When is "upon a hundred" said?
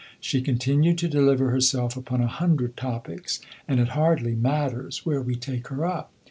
1.95-2.75